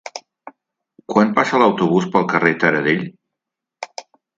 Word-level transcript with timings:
Quan 1.13 1.35
passa 1.41 1.61
l'autobús 1.65 2.11
pel 2.17 2.29
carrer 2.35 2.59
Taradell? 2.67 3.09